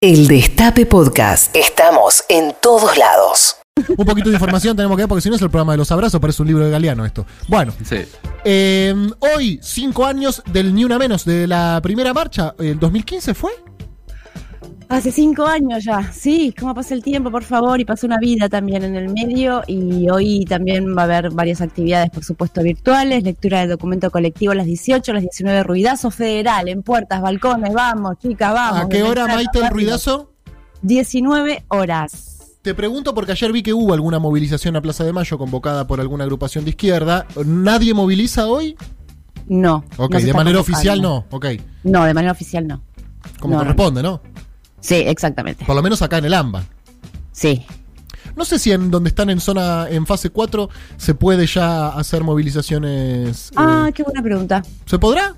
[0.00, 1.56] El Destape Podcast.
[1.56, 3.56] Estamos en todos lados.
[3.96, 5.90] Un poquito de información tenemos que dar porque si no es el programa de los
[5.90, 7.26] abrazos, parece un libro de Galeano esto.
[7.48, 8.04] Bueno, Sí.
[8.44, 13.50] eh, hoy, cinco años del Ni Una Menos, de la primera marcha, ¿el 2015 fue?
[14.88, 18.48] Hace cinco años ya, sí, cómo pasa el tiempo, por favor, y pasó una vida
[18.48, 23.22] también en el medio y hoy también va a haber varias actividades, por supuesto, virtuales,
[23.22, 27.74] lectura del documento colectivo a las 18, a las 19, ruidazo federal, en puertas, balcones,
[27.74, 28.86] vamos, chicas, vamos.
[28.86, 30.32] ¿A qué hora, Maite, el ruidazo?
[30.80, 32.56] 19 horas.
[32.62, 36.00] Te pregunto porque ayer vi que hubo alguna movilización a Plaza de Mayo convocada por
[36.00, 37.26] alguna agrupación de izquierda.
[37.44, 38.74] ¿Nadie moviliza hoy?
[39.48, 39.84] No.
[39.98, 41.26] Ok, de manera oficial no.
[41.30, 41.46] Ok,
[41.84, 42.82] No, de manera oficial no.
[43.38, 43.60] como no.
[43.60, 44.22] corresponde, ¿no?
[44.80, 45.64] Sí, exactamente.
[45.64, 46.64] Por lo menos acá en el AMBA.
[47.32, 47.64] Sí.
[48.36, 52.22] No sé si en donde están en zona, en fase 4, se puede ya hacer
[52.22, 53.48] movilizaciones.
[53.50, 54.62] eh, Ah, qué buena pregunta.
[54.86, 55.34] ¿Se podrá?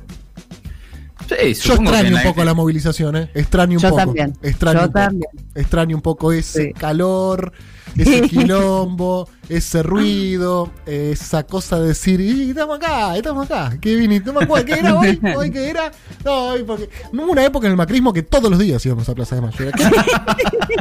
[1.39, 3.31] Sí, Yo extraño un poco la movilización, ¿eh?
[3.35, 4.01] Extraño un Yo poco.
[4.03, 4.37] también.
[4.43, 5.05] Extraño Yo un poco.
[5.05, 5.31] también.
[5.55, 6.73] Extraño un poco ese Sí.
[6.73, 7.53] calor,
[7.97, 13.77] ese quilombo, ese ruido, esa cosa de decir, "Y, estamos acá, estamos acá.
[13.81, 14.33] ¿Qué viniste?
[14.33, 15.21] No me acuerdo, ¿qué era hoy?
[15.37, 15.93] ¿Hoy qué era?
[16.25, 16.89] No, hoy porque.
[17.13, 19.41] No hubo una época en el macrismo que todos los días íbamos a Plaza de
[19.43, 19.57] Mayo.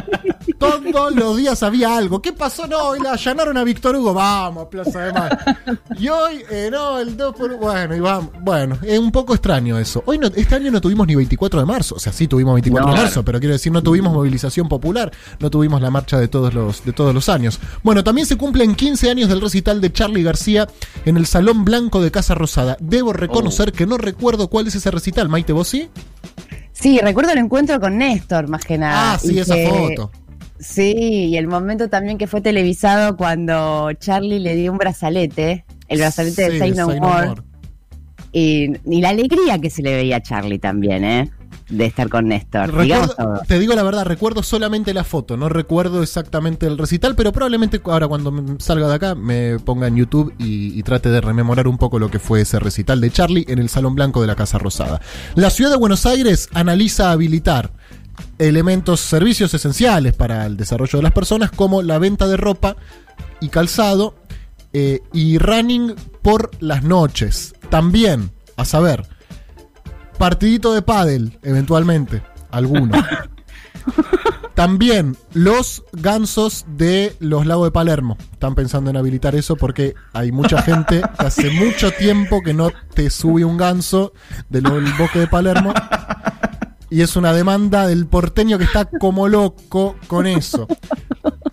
[0.92, 2.20] Todos los días había algo.
[2.20, 2.66] ¿Qué pasó?
[2.66, 4.12] No, hoy la allanaron a Víctor Hugo.
[4.14, 5.36] Vamos Plaza de Mayo.
[5.98, 8.30] Y hoy, eh, no, el 2 por Bueno, y vamos.
[8.40, 10.02] Bueno, es un poco extraño eso.
[10.06, 11.94] Hoy no, este año no tuvimos ni 24 de marzo.
[11.94, 12.94] O sea, sí tuvimos 24 No.
[12.96, 16.52] de marzo, pero quiero decir, no tuvimos movilización popular, no tuvimos la marcha de todos
[16.54, 17.58] los, de todos los años.
[17.82, 20.66] Bueno, también se cumplen 15 años del recital de Charlie García
[21.04, 22.76] en el Salón Blanco de Casa Rosada.
[22.80, 25.28] Debo reconocer que no recuerdo cuál es ese recital.
[25.28, 25.88] Maite, ¿vos sí?
[26.72, 29.12] Sí, recuerdo el encuentro con Néstor, más que nada.
[29.14, 30.10] Ah, sí, y esa que- foto.
[30.60, 35.98] Sí, y el momento también que fue televisado cuando Charlie le dio un brazalete, el
[35.98, 37.42] brazalete Sí, de Say No Say No More, More.
[38.32, 41.30] y, y la alegría que se le veía a Charlie también, ¿eh?
[41.70, 42.78] De estar con Néstor.
[42.82, 43.42] Digamos Recuerdo- todo.
[43.46, 47.80] te digo la verdad, recuerdo solamente la foto, no recuerdo exactamente el recital, pero probablemente
[47.84, 51.78] ahora cuando salga de acá me ponga en YouTube y, y trate de rememorar un
[51.78, 54.58] poco lo que fue ese recital de Charlie en el Salón Blanco de la Casa
[54.58, 55.00] Rosada.
[55.36, 57.70] La ciudad de Buenos Aires analiza habilitar
[58.40, 62.74] elementos, servicios esenciales para el desarrollo de las personas como la venta de ropa
[63.38, 64.14] y calzado
[64.72, 67.54] eh, y running por las noches.
[67.68, 69.06] También, a saber,
[70.18, 72.96] partidito de pádel, eventualmente, alguno.
[74.54, 78.16] También los gansos de los lagos de Palermo.
[78.32, 82.70] Están pensando en habilitar eso porque hay mucha gente que hace mucho tiempo que no
[82.94, 84.12] te sube un ganso
[84.48, 84.64] del
[84.98, 85.72] bosque de Palermo.
[86.90, 90.66] Y es una demanda del porteño que está como loco con eso.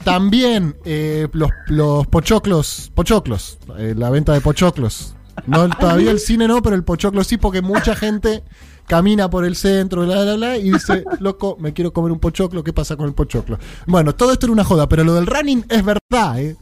[0.03, 5.14] También eh, los, los pochoclos, pochoclos, eh, la venta de pochoclos.
[5.46, 8.44] No, todavía el cine no, pero el pochoclo sí, porque mucha gente
[8.88, 12.64] camina por el centro, bla, bla, bla, y dice, loco, me quiero comer un pochoclo,
[12.64, 13.59] ¿qué pasa con el pochoclo?
[13.86, 16.56] Bueno, todo esto era una joda, pero lo del running es verdad, ¿eh?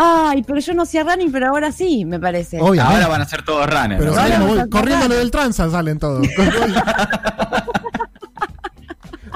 [0.00, 2.60] Ay, pero yo no hacía running, pero ahora sí, me parece.
[2.60, 2.94] Obviamente.
[2.94, 3.98] Ahora van a ser todos runners.
[3.98, 4.46] Pero ¿no?
[4.46, 6.24] voy- corriendo lo del tranza salen todos.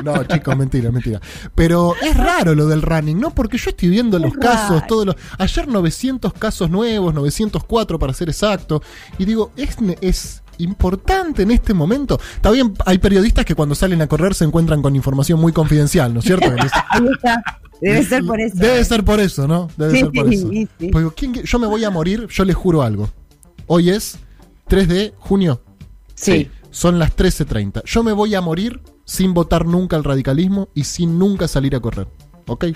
[0.02, 1.20] No, chicos, mentira, mentira.
[1.54, 3.30] Pero es raro lo del running, ¿no?
[3.34, 5.16] Porque yo estoy viendo los Es casos, todos los.
[5.38, 8.82] Ayer 900 casos nuevos, 904 para ser exacto.
[9.18, 12.20] Y digo, es, es importante en este momento.
[12.36, 16.12] Está bien, hay periodistas que cuando salen a correr se encuentran con información muy confidencial,
[16.12, 16.50] ¿no es cierto?
[16.52, 17.42] Les- Ahí está.
[17.80, 18.56] Debe ser por eso.
[18.58, 19.68] Debe ser por eso, ¿no?
[19.76, 20.48] Debe Sí, ser por eso.
[20.50, 20.68] sí.
[20.78, 23.10] Pues digo, ¿quién que- yo me voy a morir, yo les juro algo.
[23.66, 24.18] Hoy es
[24.68, 25.62] 3 de junio.
[26.14, 26.48] Sí.
[26.70, 27.82] Son las 13.30.
[27.84, 31.80] Yo me voy a morir sin votar nunca al radicalismo y sin nunca salir a
[31.80, 32.08] correr.
[32.46, 32.66] ¿Ok?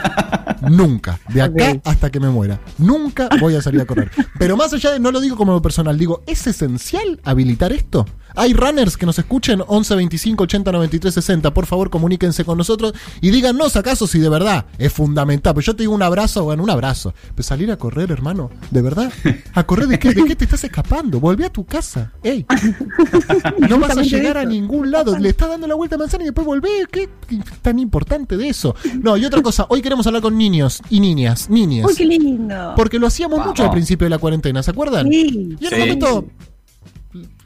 [0.70, 1.18] nunca.
[1.28, 2.60] De acá hasta que me muera.
[2.78, 4.10] Nunca voy a salir a correr.
[4.38, 8.06] Pero más allá de, no lo digo como personal, digo, ¿es esencial habilitar esto?
[8.34, 11.54] Hay runners que nos escuchen 11 25 80 93 60.
[11.54, 15.54] Por favor, comuníquense con nosotros y díganos acaso si de verdad es fundamental.
[15.54, 17.14] Pues yo te digo un abrazo, bueno, un abrazo.
[17.34, 19.12] Pero salir a correr, hermano, ¿de verdad?
[19.54, 20.14] ¿A correr de qué?
[20.14, 21.20] ¿De qué te estás escapando?
[21.20, 22.12] Volví a tu casa.
[22.22, 22.46] ¡Ey!
[23.68, 25.18] No vas a llegar a ningún lado.
[25.18, 26.86] Le estás dando la vuelta a manzana y después volvés.
[26.90, 27.08] ¿Qué
[27.62, 28.74] tan importante de eso?
[29.00, 29.66] No, y otra cosa.
[29.68, 31.48] Hoy queremos hablar con niños y niñas.
[31.50, 31.86] Niñas.
[31.86, 32.72] Uy, qué lindo.
[32.76, 33.52] Porque lo hacíamos Vamos.
[33.52, 35.08] mucho al principio de la cuarentena, ¿se acuerdan?
[35.10, 35.56] Sí.
[35.60, 35.74] Y en Sí.
[35.74, 36.24] un momento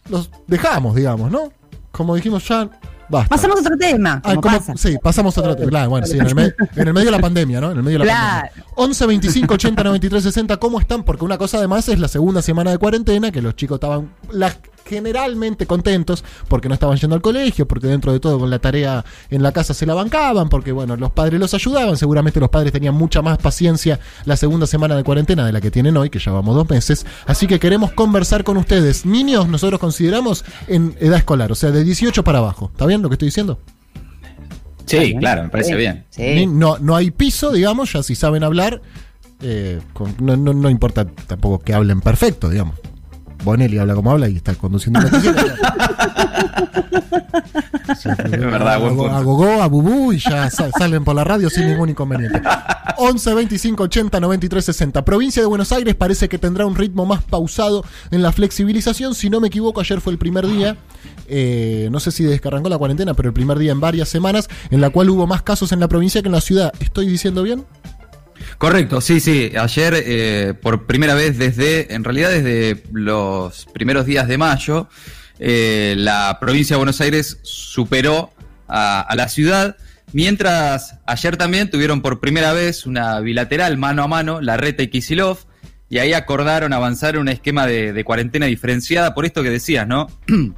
[0.08, 1.53] los dejamos, digamos, ¿no?
[1.91, 2.69] Como dijimos ya,
[3.08, 3.29] basta.
[3.29, 4.20] Pasamos a otro tema.
[4.25, 4.58] Ah, como ¿cómo?
[4.58, 4.75] pasa.
[4.76, 5.69] Sí, pasamos a otro tema.
[5.70, 7.70] Claro, bueno, sí, en el, me- en el medio de la pandemia, ¿no?
[7.70, 8.49] En el medio de la Claro.
[8.49, 8.73] pandemia.
[8.76, 11.03] 11 25 80 93 60, ¿cómo están?
[11.05, 14.55] Porque una cosa además es la segunda semana de cuarentena, que los chicos estaban la-
[14.87, 19.05] generalmente contentos porque no estaban yendo al colegio, porque dentro de todo con la tarea
[19.31, 22.73] en la casa se la bancaban, porque bueno, los padres los ayudaban, seguramente los padres
[22.73, 26.19] tenían mucha más paciencia la segunda semana de cuarentena de la que tienen hoy, que
[26.19, 29.05] ya vamos dos meses, así que queremos conversar con ustedes.
[29.05, 32.71] Niños, nosotros consideramos en edad escolar, o sea, de 18 para abajo.
[32.73, 33.59] ¿Está bien lo que estoy diciendo?
[34.85, 36.05] Sí, claro, me parece bien.
[36.59, 38.81] No, no hay piso, digamos, ya si saben hablar,
[39.41, 42.77] eh, con- no, no, no importa tampoco que hablen perfecto, digamos.
[43.46, 45.38] Bonelli habla como habla y está conduciendo un noticiero.
[47.98, 49.10] Es verdad, buen a, punto.
[49.16, 52.40] a Gogó, a Bubú y ya sa- salen por la radio sin ningún inconveniente.
[52.98, 55.04] 11 25 80 93 60.
[55.04, 59.14] Provincia de Buenos Aires parece que tendrá un ritmo más pausado en la flexibilización.
[59.14, 60.76] Si no me equivoco, ayer fue el primer día.
[61.28, 64.08] eh, no sé si desde que arrancó la cuarentena, pero el primer día en varias
[64.08, 66.72] semanas, en la cual hubo más casos en la provincia que en la ciudad.
[66.81, 67.64] ¿Estoy diciendo bien?
[68.58, 69.52] Correcto, sí, sí.
[69.58, 74.88] Ayer, eh, por primera vez desde, en realidad desde los primeros días de mayo,
[75.38, 78.32] eh, la provincia de Buenos Aires superó
[78.69, 79.76] a, la ciudad,
[80.12, 84.88] mientras ayer también tuvieron por primera vez una bilateral mano a mano, la Reta y
[84.88, 85.38] Kisilov,
[85.88, 89.87] y ahí acordaron avanzar en un esquema de, de cuarentena diferenciada, por esto que decías,
[89.87, 90.08] ¿no?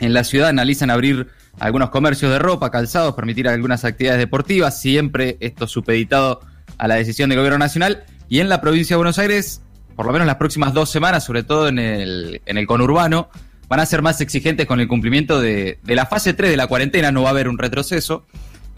[0.00, 1.26] En la ciudad analizan abrir
[1.58, 6.40] algunos comercios de ropa, calzados, permitir algunas actividades deportivas, siempre esto supeditado
[6.78, 8.04] a la decisión del gobierno nacional.
[8.28, 9.62] Y en la provincia de Buenos Aires,
[9.96, 13.28] por lo menos las próximas dos semanas, sobre todo en el, en el conurbano,
[13.68, 16.66] van a ser más exigentes con el cumplimiento de, de la fase 3 de la
[16.68, 18.24] cuarentena, no va a haber un retroceso.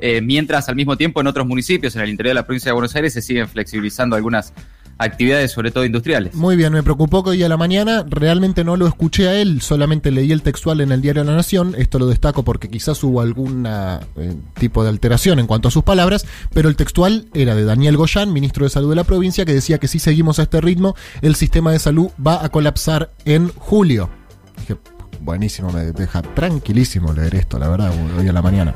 [0.02, 2.73] eh, mientras al mismo tiempo en otros municipios, en el interior de la provincia de
[2.73, 4.53] Buenos Aires, se siguen flexibilizando algunas
[5.00, 6.35] actividades, sobre todo industriales.
[6.35, 9.62] Muy bien, me preocupó que hoy a la mañana realmente no lo escuché a él,
[9.62, 11.75] solamente leí el textual en el diario La Nación.
[11.76, 13.67] Esto lo destaco porque quizás hubo algún
[14.58, 18.32] tipo de alteración en cuanto a sus palabras, pero el textual era de Daniel Goyán,
[18.32, 21.35] ministro de Salud de la provincia, que decía que si seguimos a este ritmo, el
[21.35, 24.11] sistema de salud va a colapsar en julio.
[24.58, 24.76] Dije,
[25.20, 28.75] buenísimo, me deja tranquilísimo leer esto, la verdad, hoy a la mañana.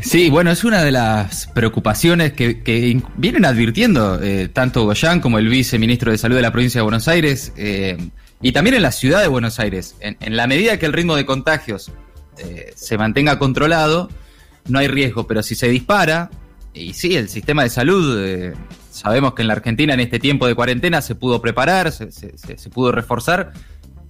[0.00, 5.48] Sí, bueno, es una de las preocupaciones que, vienen advirtiendo eh, tanto Goyán como el
[5.48, 7.98] viceministro de Salud de la provincia de Buenos Aires eh,
[8.40, 9.96] y también en la ciudad de Buenos Aires.
[10.00, 11.90] En, en la medida que el ritmo de contagios
[12.38, 14.08] eh, se mantenga controlado,
[14.68, 16.30] no hay riesgo, pero si se dispara,
[16.72, 18.54] y sí, el sistema de salud, eh,
[18.90, 22.38] sabemos que en la Argentina en este tiempo de cuarentena se pudo preparar, se, se-
[22.38, 23.52] se- se pudo reforzar.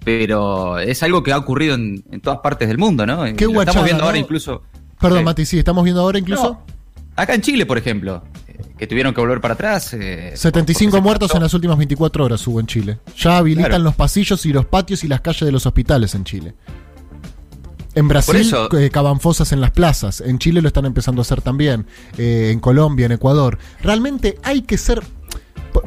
[0.05, 3.25] Pero es algo que ha ocurrido en, en todas partes del mundo, ¿no?
[3.35, 4.63] Qué Lo guachada, estamos viendo ahora incluso.
[4.99, 5.25] Perdón, Sí.
[5.25, 6.65] Mati, sí, estamos viendo ahora incluso No,
[7.15, 9.93] acá en Chile, por ejemplo, eh, que tuvieron que volver para atrás.
[9.93, 12.99] eh, 75 porque se muertos en las últimas 24 horas hubo en Chile.
[13.17, 13.83] Ya habilitan Claro.
[13.85, 16.53] los pasillos y los patios y las calles de los hospitales en Chile.
[17.95, 20.21] En Brasil eso- eh, cavan fosas en las plazas.
[20.21, 21.85] En Chile lo están empezando a hacer también.
[22.17, 23.57] Eh, en Colombia, en Ecuador.
[23.81, 25.01] Realmente hay que ser.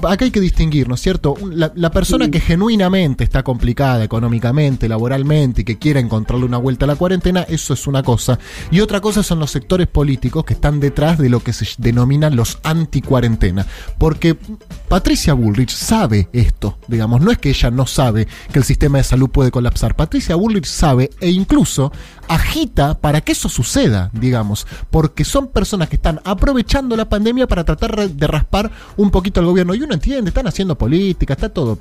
[0.02, 1.34] Acá hay que distinguir, ¿no es cierto?
[1.50, 6.84] La, la persona que genuinamente está complicada económicamente, laboralmente y que quiere encontrarle una vuelta
[6.84, 8.38] a la cuarentena, eso es una cosa.
[8.70, 12.36] Y otra cosa son los sectores políticos que están detrás de lo que se denominan
[12.36, 13.66] los anti-cuarentena.
[13.98, 14.36] Porque
[14.88, 19.04] Patricia Bullrich sabe esto, digamos, no es que ella no sabe que el sistema de
[19.04, 19.96] salud puede colapsar.
[19.96, 21.92] Patricia Bullrich sabe e incluso
[22.28, 27.64] agita para que eso suceda, digamos, porque son personas que están aprovechando la pandemia para
[27.64, 29.74] tratar de raspar un poquito al gobierno.
[29.74, 31.78] Y uno entiende, están haciendo política, está todo,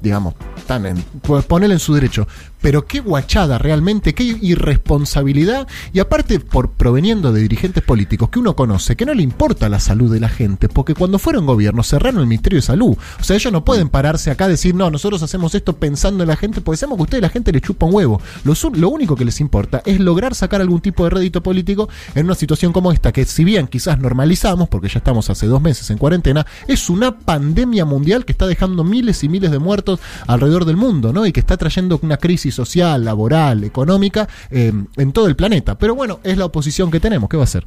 [0.00, 2.26] digamos, están en, pues en su derecho.
[2.60, 5.68] Pero qué guachada realmente, qué irresponsabilidad.
[5.92, 9.78] Y aparte, por proveniendo de dirigentes políticos que uno conoce, que no le importa la
[9.78, 12.96] salud de la gente, porque cuando fueron gobierno cerraron el Ministerio de Salud.
[13.20, 16.28] O sea, ellos no pueden pararse acá a decir, no, nosotros hacemos esto pensando en
[16.28, 18.20] la gente, porque sabemos que a ustedes la gente le chupa un huevo.
[18.44, 22.24] Lo, lo único que les importa es lograr sacar algún tipo de rédito político en
[22.26, 25.88] una situación como esta, que si bien quizás normalizamos, porque ya estamos hace dos meses
[25.90, 30.64] en cuarentena, es una pandemia mundial que está dejando miles y miles de muertos alrededor
[30.64, 31.26] del mundo, ¿no?
[31.26, 35.78] Y que está trayendo una crisis social, laboral, económica eh, en todo el planeta.
[35.78, 37.66] Pero bueno, es la oposición que tenemos, ¿qué va a hacer?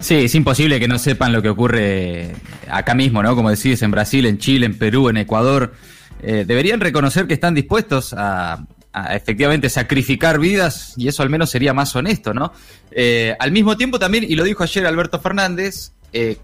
[0.00, 2.34] Sí, es imposible que no sepan lo que ocurre
[2.70, 3.36] acá mismo, ¿no?
[3.36, 5.74] Como decís, en Brasil, en Chile, en Perú, en Ecuador.
[6.22, 8.66] Eh, deberían reconocer que están dispuestos a,
[9.12, 12.52] efectivamente sacrificar vidas y eso al menos sería más honesto, ¿no?
[12.90, 16.38] Eh, al mismo tiempo también, y lo dijo ayer Alberto Fernández, eh,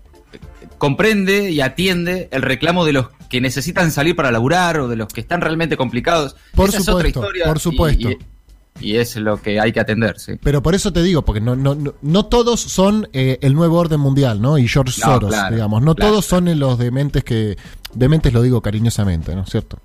[0.78, 5.08] comprende y atiende el reclamo de los que necesitan salir para laburar o de los
[5.08, 6.36] que están realmente complicados.
[6.54, 8.10] Por Esa es otra supuesto, historia por supuesto.
[8.10, 8.18] Y,
[8.80, 10.34] y es lo que hay que atender, sí.
[10.42, 13.78] Pero por eso te digo, porque no, no, no, no todos son eh, el nuevo
[13.78, 14.58] orden mundial, ¿no?
[14.58, 15.82] Y George No, Soros, claro, digamos.
[15.82, 16.12] No claro.
[16.12, 17.56] todos son los dementes que.
[17.94, 19.78] Dementes lo digo cariñosamente, ¿no es cierto?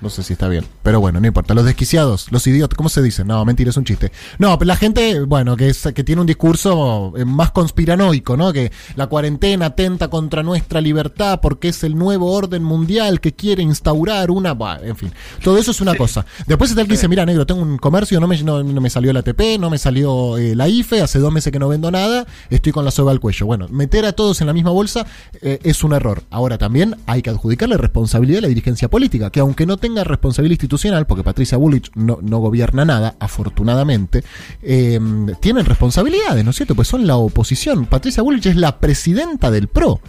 [0.00, 0.64] No sé si está bien.
[0.84, 1.54] Pero bueno, no importa.
[1.54, 3.24] Los desquiciados, los idiotas, ¿cómo se dice?
[3.24, 4.12] No, mentira, es un chiste.
[4.38, 8.52] No, pero la gente, bueno, que, es, que tiene un discurso eh, más conspiranoico, ¿no?
[8.52, 13.62] Que la cuarentena atenta contra nuestra libertad porque es el nuevo orden mundial que quiere
[13.64, 14.54] instaurar una.
[14.54, 15.12] Bah, en fin,
[15.42, 16.24] todo eso es una cosa.
[16.46, 18.90] Después está el que dice: Mira, negro, tengo un comercio, no me, no, no me
[18.90, 21.90] salió la ATP, no me salió eh, la IFE, hace dos meses que no vendo
[21.90, 23.46] nada, estoy con la soga al cuello.
[23.46, 25.06] Bueno, meter a todos en la misma bolsa
[25.42, 26.22] eh, es un error.
[26.30, 30.04] Ahora también hay que adjudicarle responsabilidad a la dirigencia política, que aunque no tenga tenga
[30.04, 34.22] responsabilidad institucional, porque Patricia Bullrich no, no gobierna nada, afortunadamente,
[34.62, 35.00] eh,
[35.40, 36.74] tienen responsabilidades, ¿no es cierto?
[36.74, 37.86] Pues son la oposición.
[37.86, 40.00] Patricia Bullrich es la presidenta del PRO.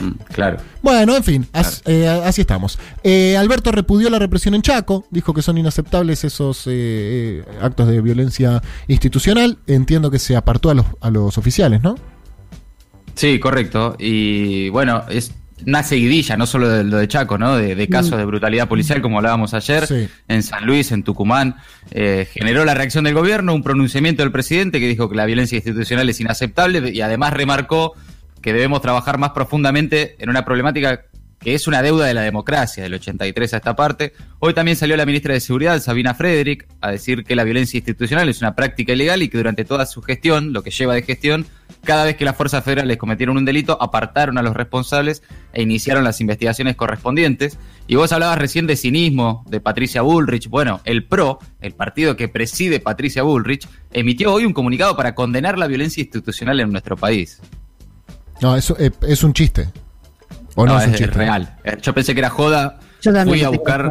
[0.00, 0.58] Mm, Claro.
[0.82, 2.78] Bueno, en fin, as- eh, así estamos.
[3.02, 8.00] Eh, Alberto repudió la represión en Chaco, dijo que son inaceptables esos eh, actos de
[8.02, 9.58] violencia institucional.
[9.66, 11.96] Entiendo que se apartó a los, a los oficiales, ¿no?
[13.14, 13.96] Sí, correcto.
[13.98, 15.32] Y bueno, es
[15.66, 17.56] una seguidilla, no solo de lo de Chaco, ¿no?
[17.56, 20.08] De, de casos de brutalidad policial, como hablábamos ayer, Sí.
[20.28, 21.56] en San Luis, en Tucumán.
[21.92, 25.56] Eh, generó la reacción del gobierno, un pronunciamiento del presidente que dijo que la violencia
[25.56, 27.94] institucional es inaceptable y además remarcó
[28.42, 31.02] que debemos trabajar más profundamente en una problemática
[31.46, 34.12] que es una deuda de la democracia, del 83 a esta parte.
[34.40, 38.28] Hoy también salió la ministra de Seguridad, Sabina Frederick, a decir que la violencia institucional
[38.28, 41.46] es una práctica ilegal y que durante toda su gestión, lo que lleva de gestión,
[41.84, 45.22] cada vez que las fuerzas federales cometieron un delito, apartaron a los responsables
[45.52, 47.60] e iniciaron las investigaciones correspondientes.
[47.86, 50.48] Y vos hablabas recién de cinismo, de Patricia Bullrich.
[50.48, 55.58] Bueno, el PRO, el partido que preside Patricia Bullrich, emitió hoy un comunicado para condenar
[55.58, 57.40] la violencia institucional en nuestro país.
[58.42, 59.68] No, eso eh, es un chiste.
[60.56, 61.14] ¿O no, No, es un es, chiste?
[61.14, 61.56] real.
[61.62, 62.80] Eh, Yo pensé que era joda.
[63.02, 63.90] Yo también Fui a buscar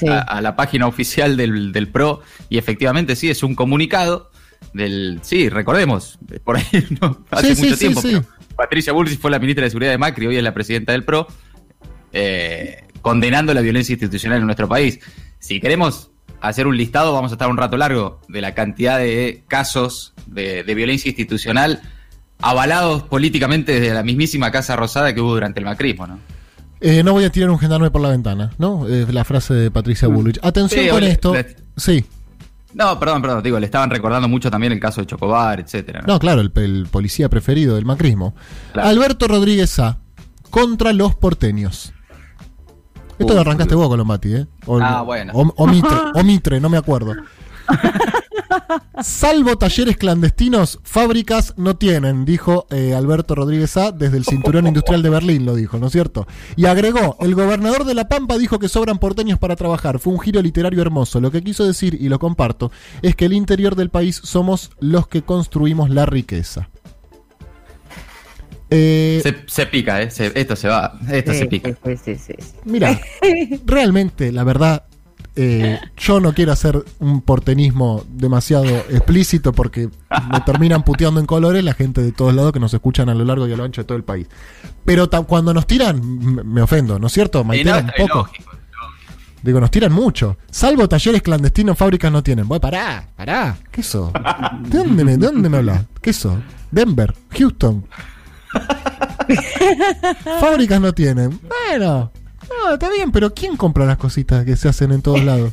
[0.00, 0.08] Sí.
[0.08, 4.30] a, a la página oficial del, del PRO y efectivamente sí, es un comunicado
[4.72, 5.18] del...
[5.22, 6.64] Sí, recordemos, por ahí
[7.02, 8.00] no, hace Sí, mucho sí, tiempo.
[8.00, 8.28] sí, pero sí.
[8.56, 11.26] Patricia Bullrich fue la ministra de Seguridad de Macri, hoy es la presidenta del PRO,
[12.12, 15.00] eh, condenando la violencia institucional en nuestro país.
[15.38, 19.44] Si queremos hacer un listado, vamos a estar un rato largo de la cantidad de
[19.48, 21.82] casos de, de violencia institucional
[22.40, 26.18] avalados políticamente desde la mismísima Casa Rosada que hubo durante el macrismo, ¿no?
[26.80, 28.86] Eh, no voy a tirar un gendarme por la ventana, ¿no?
[28.86, 30.38] Es la frase de Patricia Bullrich.
[30.42, 31.34] Atención Sí, con esto.
[31.34, 32.04] le- Sí.
[32.74, 36.02] No, perdón, perdón, digo, le estaban recordando mucho también el caso de Chocobar, etcétera.
[36.02, 36.12] ¿no?
[36.14, 38.34] No, claro, el, el policía preferido del macrismo.
[38.72, 38.88] Claro.
[38.88, 39.98] Alberto Rodríguez A.
[40.50, 41.92] Contra los porteños.
[43.18, 43.88] Esto Uh, lo arrancaste boludo.
[43.88, 44.46] vos con los Mati, ¿eh?
[44.66, 45.32] O, Ah, bueno.
[45.34, 47.14] O, o Mitre, o Mitre, no me acuerdo.
[49.02, 53.92] Salvo talleres clandestinos, fábricas no tienen, dijo eh, Alberto Rodríguez A.
[53.92, 56.26] desde el Cinturón Industrial de Berlín, lo dijo, ¿no es cierto?
[56.56, 59.98] Y agregó, el gobernador de La Pampa dijo que sobran porteños para trabajar.
[59.98, 61.20] Fue un giro literario hermoso.
[61.20, 62.70] Lo que quiso decir, y lo comparto,
[63.02, 66.68] es que el interior del país somos los que construimos la riqueza.
[68.70, 70.10] Eh, Se, se pica, ¿eh?
[70.10, 71.70] Se- esto se va, esto Sí, se pica.
[71.70, 72.52] sí, sí, sí, sí.
[72.64, 73.00] Mira,
[73.64, 74.84] realmente, la verdad,
[75.40, 79.88] eh, yo no quiero hacer un portenismo demasiado explícito porque
[80.32, 83.24] me terminan puteando en colores la gente de todos lados que nos escuchan a lo
[83.24, 84.26] largo y a lo ancho de todo el país.
[84.84, 86.00] Pero cuando nos tiran,
[86.44, 87.44] me ofendo, ¿no es cierto?
[87.44, 88.18] Maitean un poco.
[88.18, 88.68] lógico, lógico.
[89.42, 90.38] Digo, nos tiran mucho.
[90.50, 92.48] Salvo talleres clandestinos, fábricas no tienen.
[92.48, 93.56] Bueno, pará, pará.
[93.70, 94.12] ¿Qué eso?
[94.62, 95.84] ¿De dónde me, de dónde me hablas?
[96.02, 96.36] ¿Qué eso?
[96.72, 97.86] Denver, Houston.
[100.40, 101.38] fábricas no tienen.
[101.68, 102.10] Bueno,
[102.64, 105.52] no, está bien, pero ¿quién compra las cositas que se hacen en todos lados?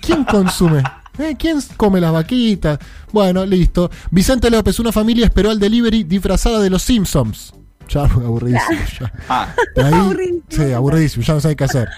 [0.00, 0.82] ¿Quién consume?
[1.18, 1.36] ¿Eh?
[1.38, 2.78] ¿Quién come las vaquitas?
[3.12, 3.90] Bueno, listo.
[4.10, 7.52] Vicente López, una familia esperó al delivery disfrazada de los Simpsons.
[7.88, 8.80] Ya, aburridísimo.
[9.00, 9.12] Ya.
[9.28, 10.44] Ah, De ahí- Aburridísimo.
[10.48, 11.88] Sí, aburridísimo, ya no sabe qué hacer.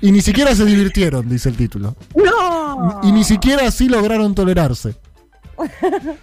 [0.00, 1.96] Y ni siquiera se divirtieron, dice el título.
[2.14, 3.00] ¡No!
[3.04, 4.96] Y ni siquiera así lograron tolerarse.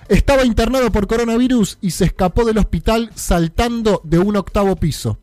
[0.10, 5.18] Estaba internado por coronavirus y se escapó del hospital saltando de un octavo piso.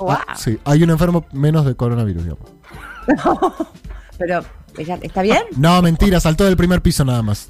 [0.00, 0.18] Guau.
[0.36, 2.48] Sí, hay un enfermo menos de coronavirus, digamos.
[4.18, 4.44] Pero,
[4.76, 5.42] ¿ella- ¿está bien?
[5.56, 7.48] No, mentira, saltó del primer piso nada más.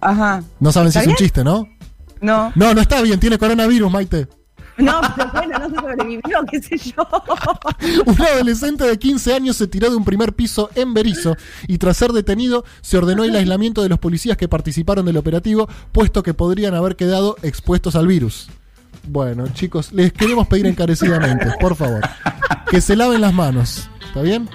[0.00, 0.42] Ajá.
[0.60, 1.66] No saben si ¿Está es un chiste, ¿no?
[2.20, 2.52] No.
[2.54, 4.28] No, no está bien, tiene coronavirus, Maite.
[4.76, 7.06] No, pero bueno, no se sobrevivió, qué sé yo.
[8.06, 11.36] Un adolescente de 15 años se tiró de un primer piso en Berizo
[11.68, 15.68] y tras ser detenido se ordenó el aislamiento de los policías que participaron del operativo,
[15.92, 18.48] puesto que podrían haber quedado expuestos al virus.
[19.06, 22.00] Bueno, chicos, les queremos pedir encarecidamente, por favor,
[22.70, 24.48] que se laven las manos, ¿está bien?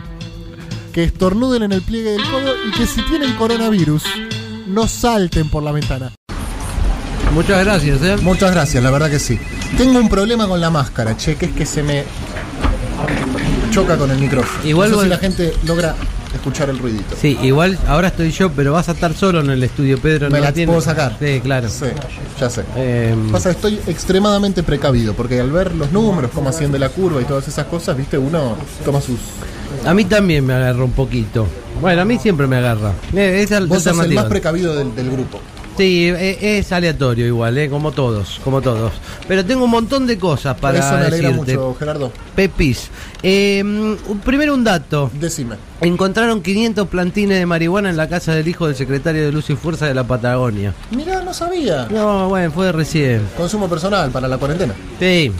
[0.94, 4.04] Que estornuden en el pliegue del codo y que si tienen coronavirus,
[4.68, 6.12] no salten por la ventana.
[7.34, 8.18] Muchas gracias, ¿eh?
[8.22, 9.40] Muchas gracias, la verdad que sí.
[9.78, 12.04] Tengo un problema con la máscara, che, que es que se me
[13.72, 14.68] choca con el micrófono.
[14.68, 15.96] Igual no sé si la gente logra
[16.40, 17.16] escuchar el ruidito.
[17.20, 20.30] Sí, igual ahora estoy yo, pero vas a estar solo en el estudio, Pedro.
[20.30, 20.74] Me ¿no la tienes?
[20.74, 21.16] puedo sacar.
[21.20, 21.70] Sí, claro.
[21.70, 21.86] Sí,
[22.40, 22.64] ya sé.
[22.76, 27.26] Eh, Pasa estoy extremadamente precavido, porque al ver los números, cómo asciende la curva y
[27.26, 29.20] todas esas cosas, viste, uno toma sus...
[29.86, 31.48] a mí también me agarró un poquito.
[31.82, 32.94] Bueno, a mí siempre me agarra.
[33.14, 35.40] Eh, esa Vos sos el más precavido del, del grupo.
[35.80, 38.92] Sí, eh, es aleatorio igual, eh, como todos, como todos.
[39.30, 41.54] Pero tengo un montón de cosas Por para eso me alegra decirte.
[41.58, 42.12] mucho, Gerardo.
[42.36, 42.90] Pepis.
[43.24, 43.64] Eh,
[44.26, 45.10] primero un dato.
[45.18, 45.56] Decime.
[45.80, 49.56] Encontraron 500 plantines de marihuana en la casa del hijo del secretario de Luz y
[49.56, 50.74] Fuerza de la Patagonia.
[50.92, 51.88] Mirá, no sabía.
[51.90, 53.22] No, bueno, fue recién.
[53.38, 54.74] Consumo personal para la cuarentena.
[55.00, 55.32] Sí.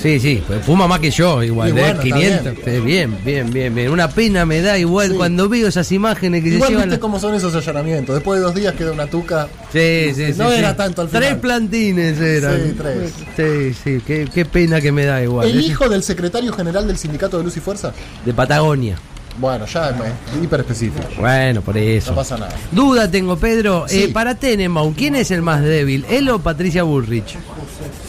[0.00, 1.72] Sí, sí, pues fuma más que yo, igual, ¿eh?
[1.72, 2.54] bueno, está 500.
[2.66, 3.16] eh, Bien.
[3.24, 3.90] bien, bien, bien.
[3.90, 5.16] Una pena me da igual Sí.
[5.16, 6.88] cuando veo esas imágenes que Igual se llevan.
[6.90, 8.14] viste cómo son esos allanamientos.
[8.14, 9.48] Después de dos días queda una tuca.
[9.72, 10.38] Sí, sí, sí.
[10.38, 10.56] No sí.
[10.58, 11.22] era tanto al final.
[11.22, 12.56] Tres plantines eran.
[12.62, 13.12] Sí, tres.
[13.36, 15.48] Sí, sí, qué, qué pena que me da igual.
[15.48, 17.92] El hijo del secretario general del sindicato de Luz y Fuerza.
[18.24, 18.96] De Patagonia.
[19.38, 21.04] Bueno, ya es hiper específico.
[21.18, 22.10] Bueno, por eso.
[22.10, 22.54] No pasa nada.
[22.72, 23.84] Duda tengo, Pedro.
[23.88, 24.04] Sí.
[24.04, 26.06] Eh, para Tenenbaum, ¿quién es el más débil?
[26.08, 27.36] ¿Él o Patricia Bullrich?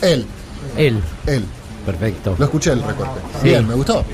[0.02, 0.26] Él,
[0.78, 1.00] Él.
[1.26, 1.44] él.
[1.88, 2.36] Perfecto.
[2.38, 3.20] Lo escuché el recorte.
[3.42, 3.48] Sí.
[3.50, 4.06] Bien, me gustó.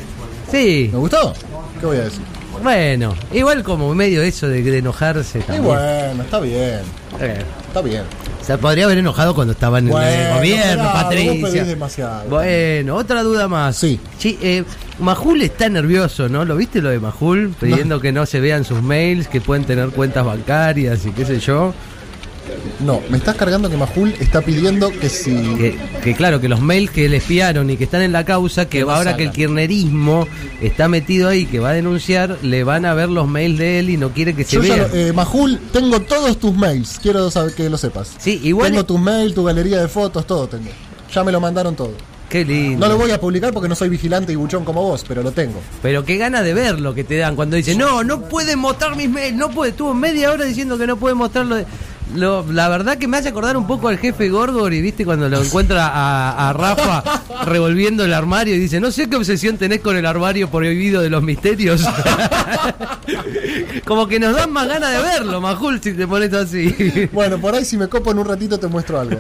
[0.50, 1.34] Sí, ¿Me gustó?
[1.80, 2.22] ¿Qué voy a decir?
[2.63, 3.13] bueno.
[3.34, 5.63] Igual como medio eso de, de enojarse Y también.
[5.65, 6.80] bueno, está bien.
[7.20, 8.03] Eh, Está bien.
[8.44, 11.63] Se podría haber enojado cuando estaba en el Bueno, gobierno, pará, vos pedís Patricia.
[11.65, 12.30] demasiado.
[12.30, 13.75] Bueno, otra duda más.
[13.77, 14.00] Sí.
[14.20, 14.63] Sí, eh,
[15.00, 16.46] Majul está nervioso, ¿no?
[16.46, 17.56] ¿Lo viste lo de Majul?
[17.60, 21.39] Pidiendo que no se vean sus mails, que pueden tener cuentas bancarias y qué sé
[21.39, 21.74] yo.
[22.84, 25.32] No, me estás cargando que Majul está pidiendo que si.
[25.56, 28.68] Que, que claro, que los mails que le espiaron y que están en la causa,
[28.68, 29.34] que ahora que el salgan.
[29.34, 30.28] kirchnerismo
[30.62, 33.90] está metido ahí, que va a denunciar, le van a ver los mails de él
[33.90, 34.88] y no quiere que se Yo ya vean.
[34.92, 37.00] lo- eh, Majul, tengo todos tus mails.
[37.02, 38.12] Quiero saber que lo sepas.
[38.20, 38.72] Sí, igual.
[38.72, 40.70] Tengo tus mails, tu galería de fotos, todo tengo.
[41.13, 41.94] Ya me lo mandaron todo.
[42.30, 42.80] Qué lindo.
[42.88, 45.32] No lo voy a publicar porque no soy vigilante y buchón como vos, pero lo
[45.34, 45.62] tengo.
[45.84, 48.96] Pero qué gana de ver lo que te dan cuando dicen, no, no puede mostrar
[48.96, 49.70] mis mails, no puede.
[49.72, 51.56] Estuvo media hora diciendo que no puede mostrarlo.
[51.58, 51.66] de-
[52.15, 55.29] Lo, la verdad que me hace acordar un poco al jefe Gorgor y viste cuando
[55.29, 57.03] lo encuentra a, a Rafa
[57.46, 61.10] revolviendo el armario y dice, no sé qué obsesión tenés con el armario prohibido de
[61.10, 61.84] los misterios.
[63.86, 67.10] Como que nos dan más ganas de verlo, Majul, si te pones así.
[67.12, 69.17] Bueno, por ahí si me copo en un ratito te muestro algo.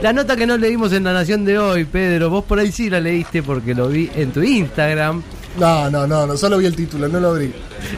[0.00, 2.88] La nota que no leímos en La Nación de hoy, Pedro, vos por ahí sí
[2.88, 5.22] la leíste porque lo vi en tu Instagram.
[5.58, 7.52] No, no, no, no, solo vi el título, no lo abrí.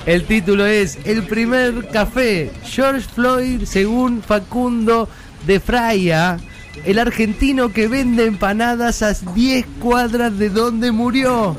[0.06, 5.08] El título es El primer café, George Floyd según Facundo
[5.46, 6.38] de Fraya,
[6.84, 11.56] el argentino que vende empanadas a 10 cuadras de donde murió.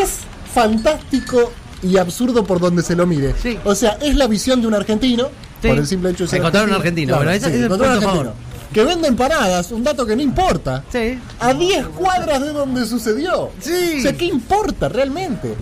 [0.00, 0.20] Es
[0.54, 3.34] fantástico y absurdo por donde se lo mire.
[3.40, 3.58] Sí.
[3.64, 5.28] O sea, es la visión de un argentino,
[5.60, 5.68] Sí.
[5.68, 7.16] por el simple hecho de ser Encontraron un argentino.
[7.16, 7.30] Bueno,
[7.68, 8.32] punto a argentino.
[8.72, 10.84] Que vende empanadas, un dato que no importa.
[10.92, 11.18] Sí.
[11.40, 13.50] A 10 cuadras de donde sucedió.
[13.60, 13.96] Sí.
[13.98, 15.56] O sea, ¿qué importa realmente?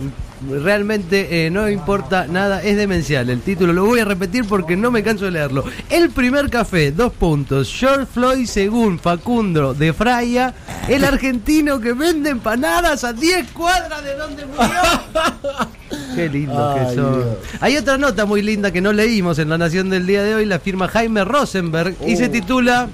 [0.47, 3.29] Realmente eh, no importa nada, es demencial.
[3.29, 5.65] El título lo voy a repetir porque no me canso de leerlo.
[5.89, 7.73] El primer café, dos puntos.
[7.73, 10.53] George Floyd según Facundo de Fraya,
[10.87, 15.69] el argentino que vende empanadas a 10 cuadras de donde murió.
[16.15, 17.13] Qué lindo Ay, que son.
[17.15, 17.27] Dios.
[17.61, 20.45] Hay otra nota muy linda que no leímos en La Nación del día de hoy,
[20.45, 22.87] la firma Jaime Rosenberg y se titula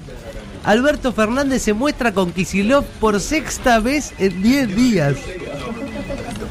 [0.64, 5.14] Alberto Fernández se muestra con Kisilov por sexta vez en 10 días.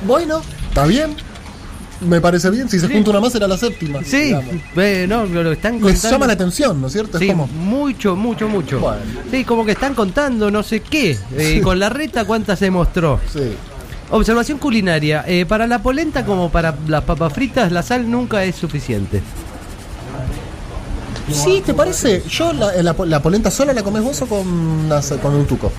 [0.05, 1.15] Bueno, está bien.
[2.01, 2.69] Me parece bien.
[2.69, 3.99] Si se junta una más, será la séptima.
[4.03, 4.53] Sí, digamos.
[4.75, 6.09] eh, no, lo están Les contando.
[6.11, 7.17] llama la atención, ¿no es cierto?
[7.17, 7.47] Sí, Es como.
[7.47, 8.79] mucho, mucho, mucho.
[8.79, 8.99] Bueno.
[9.31, 11.17] Sí, como que están contando no sé qué.
[11.37, 13.19] Eh, con la reta, ¿cuántas se mostró?
[13.31, 13.53] Sí.
[14.11, 15.23] Observación culinaria.
[15.27, 19.21] eh, para la polenta como para las papas fritas, la sal nunca es suficiente.
[21.31, 22.21] Sí, ¿te parece?
[22.29, 25.71] Yo la, la, la polenta sola la comes vos o con, un tuco.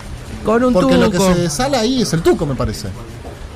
[0.44, 1.34] Con un Porque lo que tuco.
[1.34, 2.88] se sala ahí es el tuco, me parece.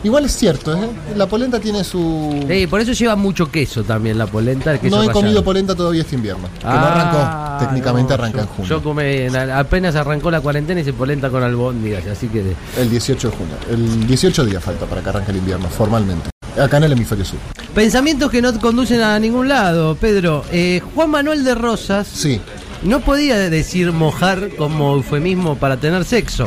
[0.03, 0.89] Igual es cierto, ¿eh?
[1.15, 2.43] La polenta tiene su...
[2.49, 4.73] Sí, por eso lleva mucho queso también la polenta.
[4.73, 5.21] el queso No he rallado.
[5.21, 6.49] comido polenta todavía este invierno.
[6.59, 7.65] Que no Ah, arrancó.
[7.67, 8.69] Técnicamente no, arranca yo- en junio.
[8.71, 12.55] Yo comí, na- apenas arrancó la cuarentena y se polenta con albóndigas, así que...
[12.79, 13.55] El 18 de junio.
[13.71, 16.31] El 18 días falta para que arranque el invierno, formalmente.
[16.59, 17.39] Acá en el hemisferio sur.
[17.75, 20.45] Pensamientos que no conducen a ningún lado, Pedro.
[20.51, 22.41] Eh, Juan Manuel de Rosas Sí.
[22.83, 26.47] no podía decir mojar como eufemismo para tener sexo.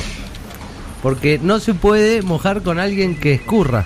[1.04, 3.86] Porque no se puede mojar con alguien que escurra.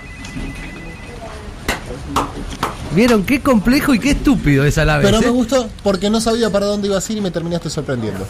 [2.94, 5.06] ¿Vieron qué complejo y qué estúpido es a la vez?
[5.06, 5.30] Pero me eh?
[5.30, 8.24] gustó porque no sabía para dónde ibas a ir y me terminaste sorprendiendo.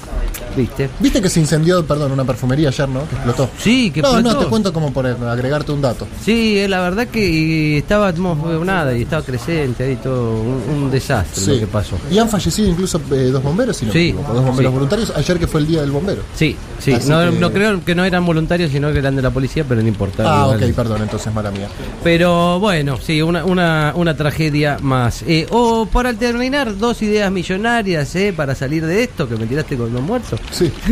[0.59, 0.91] ¿Viste?
[0.99, 3.09] ¿Viste que se incendió, perdón, una perfumería ayer, no?
[3.09, 3.49] Que explotó.
[3.59, 4.39] Sí, que no, no, explotó.
[4.41, 6.07] te cuento como por agregarte un dato.
[6.25, 10.91] Sí, eh, la verdad que y estaba nada y estaba creciente ahí todo un, un
[10.91, 11.51] desastre Sí.
[11.53, 11.97] lo que pasó.
[12.11, 14.75] Y han fallecido incluso eh, dos bomberos, si no Sí, me equivoco, dos bomberos sí.
[14.75, 16.23] voluntarios, ayer que fue el día del bombero.
[16.35, 19.31] Sí, sí, no, que- no creo que no eran voluntarios, sino que eran de la
[19.31, 20.25] policía, pero no importa.
[20.27, 21.69] Ah, ok, perdón, entonces mala mía.
[22.03, 25.23] Pero bueno, sí, una, una, una tragedia más.
[25.27, 29.77] Eh, o para terminar, dos ideas millonarias eh, para salir de esto, que me tiraste
[29.77, 30.41] con dos muertos.
[30.53, 30.73] Sí.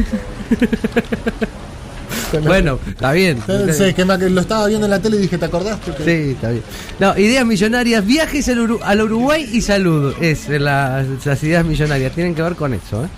[2.45, 3.39] Bueno, está bien.
[3.73, 5.93] Sí, que me- que lo estaba viendo en la tele y dije, ¿te acordaste?
[5.93, 6.63] Que- Sí, está bien.
[6.99, 10.13] No, ideas millonarias, viajes al, Uru- al Uruguay y salud.
[10.21, 13.05] Es la- las ideas millonarias, tienen que ver con eso.
[13.05, 13.09] ¿eh?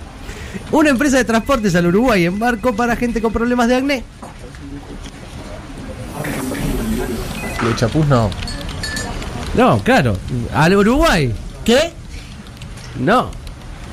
[0.72, 4.04] Una empresa de transportes al Uruguay en barco para gente con problemas de acné.
[7.62, 8.30] Lo chapuz no.
[9.56, 10.16] No, claro,
[10.54, 11.32] al Uruguay.
[11.64, 11.90] ¿Qué?
[13.00, 13.30] No.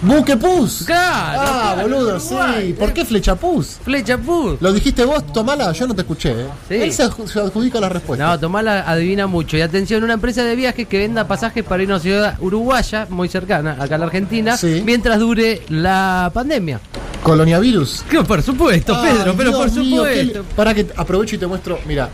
[0.02, 0.84] Buque Pus.
[0.86, 2.68] Claro, Ah, claro, boludo, Uruguay.
[2.68, 2.74] sí.
[2.74, 3.78] ¿Por qué Flecha Pus?
[3.84, 4.62] Flecha Pus.
[4.62, 6.32] Lo dijiste vos, tomala, yo no te escuché.
[6.32, 6.46] ¿eh?
[6.70, 6.76] Sí.
[6.76, 8.24] Él se, adju- se adjudica la respuesta.
[8.28, 9.58] No, Tomala adivina mucho.
[9.58, 13.08] Y atención, una empresa de viajes que venda pasajes para ir a una ciudad uruguaya,
[13.10, 14.84] muy cercana, acá a la Argentina, Sí.
[14.86, 16.80] mientras dure la pandemia.
[17.24, 18.04] Coloniavirus.
[18.10, 20.44] Que por supuesto, Ay, Pedro, pero Dios por supuesto.
[20.56, 21.80] Para que aprovecho y te muestro.
[21.88, 22.10] Mira,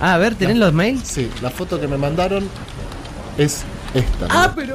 [0.00, 1.02] Ah, a ver, ¿tenés los mails?
[1.06, 2.48] sí, la foto que me mandaron
[3.38, 3.62] es
[3.94, 4.26] esta.
[4.30, 4.74] Ah, pero.